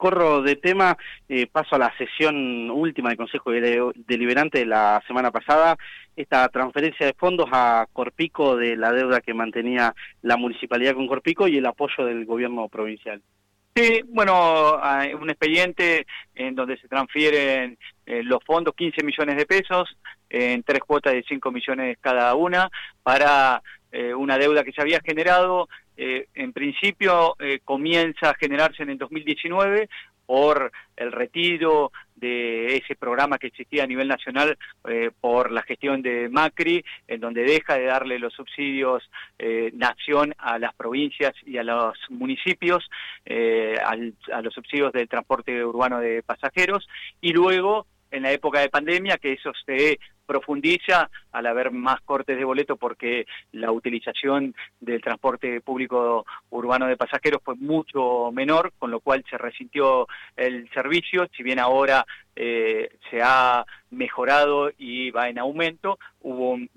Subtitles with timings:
[0.00, 0.96] corro de tema,
[1.28, 5.76] eh, paso a la sesión última del Consejo Deliberante de la semana pasada,
[6.16, 11.46] esta transferencia de fondos a Corpico de la deuda que mantenía la municipalidad con Corpico
[11.46, 13.20] y el apoyo del gobierno provincial.
[13.76, 14.80] Sí, bueno,
[15.20, 19.96] un expediente en donde se transfieren eh, los fondos, 15 millones de pesos,
[20.28, 22.70] en tres cuotas de 5 millones cada una,
[23.02, 23.62] para
[23.92, 25.68] eh, una deuda que se había generado
[26.02, 29.90] eh, en principio eh, comienza a generarse en el 2019
[30.24, 34.56] por el retiro de ese programa que existía a nivel nacional
[34.88, 39.10] eh, por la gestión de Macri, en donde deja de darle los subsidios
[39.74, 42.88] nación a las provincias y a los municipios,
[43.26, 46.88] a los subsidios del transporte urbano de pasajeros,
[47.20, 49.98] y luego en la época de pandemia que eso se
[50.30, 56.96] profundiza al haber más cortes de boleto porque la utilización del transporte público urbano de
[56.96, 60.06] pasajeros fue mucho menor, con lo cual se resintió
[60.36, 62.06] el servicio, si bien ahora
[62.36, 66.69] eh, se ha mejorado y va en aumento, hubo un,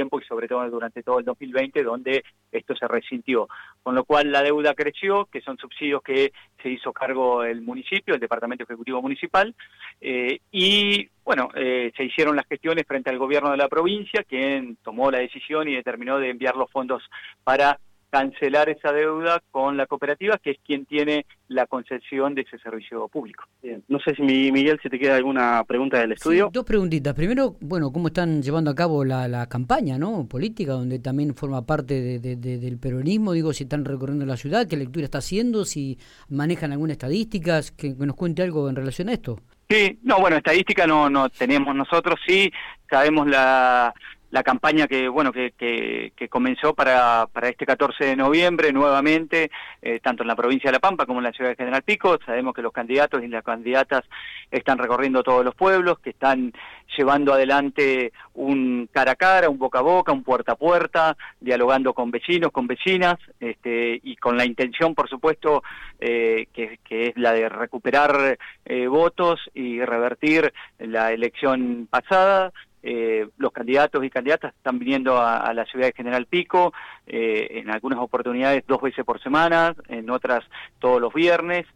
[0.00, 3.48] tiempo y sobre todo durante todo el 2020 donde esto se resintió,
[3.82, 8.14] con lo cual la deuda creció, que son subsidios que se hizo cargo el municipio,
[8.14, 9.54] el Departamento Ejecutivo Municipal,
[10.00, 15.12] eh, y bueno, se hicieron las gestiones frente al gobierno de la provincia, quien tomó
[15.12, 17.04] la decisión y determinó de enviar los fondos
[17.44, 17.78] para
[18.10, 23.08] cancelar esa deuda con la cooperativa, que es quien tiene la concesión de ese servicio
[23.08, 23.44] público.
[23.88, 26.50] No sé si Miguel, si te queda alguna pregunta del estudio.
[26.52, 27.14] dos preguntitas.
[27.14, 32.18] Primero, bueno, ¿cómo están llevando a cabo la, campaña no política, donde también forma parte
[32.18, 33.32] del peronismo?
[33.32, 37.96] Digo, si están recorriendo la ciudad, qué lectura está haciendo, si manejan alguna estadística, que,
[37.96, 39.38] que nos cuente algo en relación a esto.
[39.70, 42.50] Sí, no, bueno, estadística no, no tenemos nosotros, sí,
[42.90, 43.94] sabemos la
[44.30, 49.50] la campaña que bueno que, que, comenzó para, para este 14 de noviembre nuevamente
[49.82, 52.18] eh, tanto en la provincia de La Pampa como en la ciudad de General Pico.
[52.24, 54.02] Sabemos que los candidatos y las candidatas
[54.50, 56.52] están recorriendo todos los pueblos que están
[56.96, 61.92] llevando adelante un cara a cara un boca a boca un puerta a puerta dialogando
[61.94, 65.62] con vecinos con vecinas este, y con la intención por supuesto
[66.00, 72.52] eh, que, que, es la de recuperar eh, votos y revertir la elección pasada
[72.82, 76.72] eh, los candidatos y candidatas están viniendo a, la ciudad de General Pico,
[77.06, 80.44] eh, en algunas oportunidades dos veces por semana, en otras
[80.78, 81.66] todos los viernes.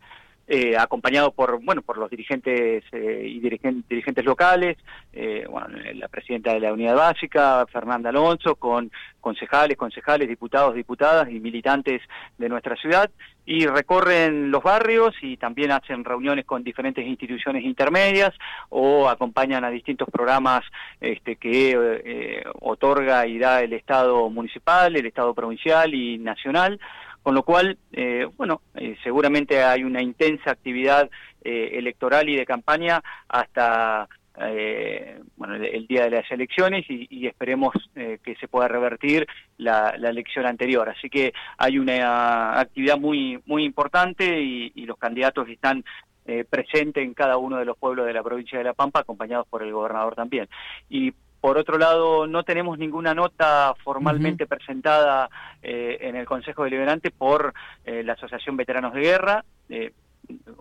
[0.46, 4.76] Eh, acompañado por bueno por los dirigentes y dirigentes, locales,
[5.48, 8.90] bueno, la presidenta de la unidad básica, Fernanda Alonso, con
[9.20, 12.02] concejales, concejales, diputados, diputadas y militantes
[12.36, 13.10] de nuestra ciudad,
[13.46, 18.32] y recorren los barrios y también hacen reuniones con diferentes instituciones intermedias
[18.70, 20.62] o acompañan a distintos programas
[21.00, 26.80] este, que eh, otorga y da el Estado municipal, el Estado provincial y nacional,
[27.24, 31.10] con lo cual, eh, bueno, eh, seguramente hay una intensa actividad
[31.46, 38.18] electoral y de campaña hasta eh, bueno, el, día de las elecciones y, esperemos eh,
[38.22, 39.26] que se pueda revertir
[39.58, 40.88] la, elección anterior.
[40.88, 45.84] Así que hay una actividad muy, muy importante y, los candidatos están
[46.26, 49.46] eh, presentes en cada uno de los pueblos de la provincia de La Pampa, acompañados
[49.46, 50.48] por el gobernador también.
[50.90, 51.12] Y
[51.44, 55.28] por otro lado, no tenemos ninguna nota formalmente presentada
[55.62, 57.52] eh, en el Consejo Deliberante por
[57.84, 59.44] la Asociación Veteranos de Guerra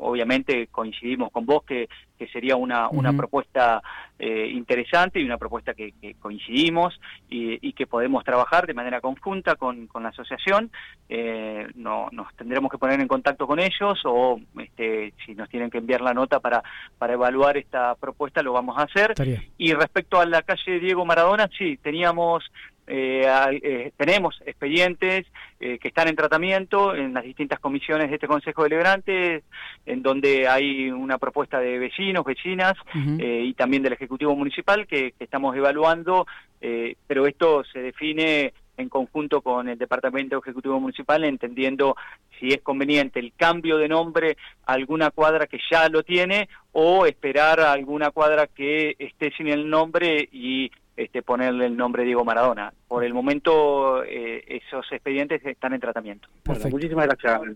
[0.03, 1.87] obviamente coincidimos con vos que,
[2.17, 3.81] que sería una, una propuesta
[4.19, 6.99] eh, interesante y una propuesta que, coincidimos
[7.29, 10.71] y, que podemos trabajar de manera conjunta con, con la asociación.
[11.09, 15.69] Eh, no, nos tendremos que poner en contacto con ellos o este, si nos tienen
[15.69, 16.63] que enviar la nota para,
[16.97, 19.13] para evaluar esta propuesta lo vamos a hacer.
[19.57, 22.43] Y respecto a la calle Diego Maradona, sí, teníamos
[22.85, 23.25] eh,
[23.63, 25.25] eh, tenemos expedientes
[25.59, 29.43] eh, que están en tratamiento en las distintas comisiones de este Consejo Deliberante,
[29.85, 35.55] en donde hay una propuesta de vecinos, vecinas y también del Ejecutivo Municipal que, estamos
[35.55, 36.25] evaluando,
[36.59, 41.95] pero esto se define en conjunto con el Departamento Ejecutivo Municipal, entendiendo
[42.39, 47.05] si es conveniente el cambio de nombre a alguna cuadra que ya lo tiene o
[47.05, 50.71] esperar a alguna cuadra que esté sin el nombre y
[51.13, 52.73] este, ponerle el nombre Diego Maradona.
[52.87, 56.27] Por el momento, eh, esos expedientes están en tratamiento.
[56.71, 57.55] muchísimas gracias.